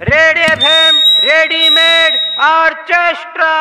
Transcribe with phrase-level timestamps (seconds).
[0.00, 3.54] Red FM readymade orchestra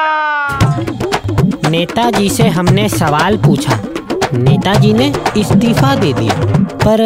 [1.69, 3.79] नेताजी से हमने सवाल पूछा।
[4.33, 6.35] नेताजी ने इस्तीफा दे दिया
[6.85, 7.03] पर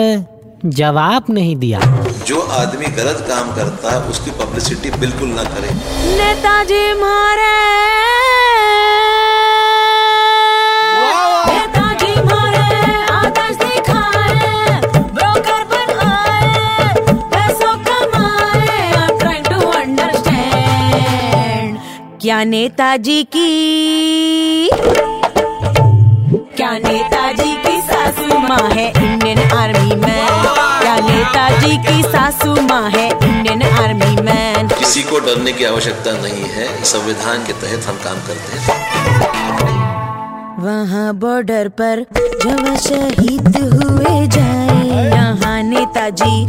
[0.65, 1.79] जवाब नहीं दिया।
[2.27, 5.73] जो आदमी गलत काम करता है उसकी पब्लिसिटी बिल्कुल ना करे।
[6.17, 8.00] नेताजी मारे।
[22.21, 24.69] क्या नेताजी की?
[26.55, 30.43] क्या नेताजी की सासू माँ है इंडियन आर्मी मैन?
[30.81, 34.67] क्या नेताजी की सासू माँ है इंडियन आर्मी मैन?
[34.67, 38.71] किसी को डरने की आवश्यकता नहीं है। संविधान के तहत हम काम करते हैं।
[40.59, 42.05] वहाँ बॉर्डर पर
[42.43, 46.45] जब शहीद हुए जाए। यहाँ नेताजी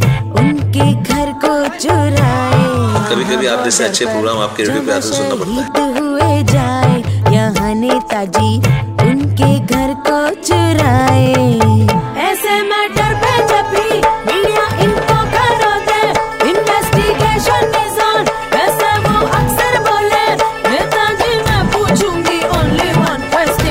[3.13, 6.93] कभी कभी आप जैसे अच्छे प्रोग्राम आपके रेडियो पे आते सुनना पड़ता है। हुए जाए
[7.33, 8.51] यहाँ नेताजी
[9.05, 11.33] उनके घर को चुराए।
[12.23, 13.89] ऐसे मैटर पे जब भी
[14.29, 16.01] मीडिया इनको करो दे
[16.49, 18.21] इन्वेस्टिगेशन इज़ ऑन
[19.05, 20.25] वो अक्सर बोले
[20.69, 23.69] नेताजी मैं पूछूँगी ओनली वन क्वेश्चन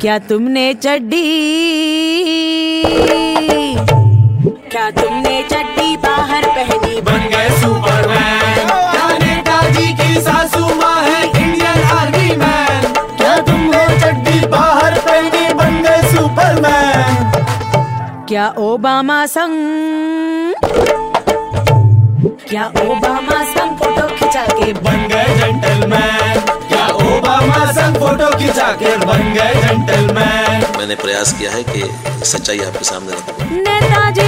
[0.00, 1.26] क्या तुमने चड्डी?
[5.42, 12.82] चड्डी बाहर पहनी बन गए सुपरमैन। क्या नेताजी की सासू माँ है इंडियन आर्मी मैन
[13.16, 17.16] क्या तुम हो चड्डी बाहर पहनी बन गए सुपरमैन।
[18.28, 19.56] क्या ओबामा संग?
[22.48, 26.36] क्या ओबामा संग फ़ोटो खिंचा के बन गए जेंटलमैन
[26.68, 31.80] क्या ओबामा संग फ़ोटो खिंचा के बन गए जेंटलमैन मैंने प्रयास किया है कि
[32.26, 34.27] सच्चाई आपके सामने रखूँ। नेताजी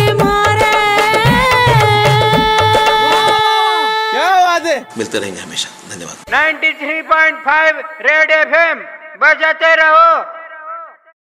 [4.66, 8.78] है मिलते रहेंगे हमेशा। धन्यवाद। 93.5 रेड एफएम
[9.20, 10.39] बजाते रहो।